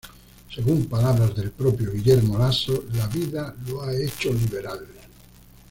Según 0.55 0.87
palabras 0.87 1.35
del 1.35 1.51
propio 1.51 1.91
Guillermo 1.91 2.35
Lasso, 2.39 2.85
"la 2.91 3.05
vida 3.05 3.55
lo 3.67 3.83
ha 3.83 3.93
hecho 3.95 4.33
liberal". 4.33 4.79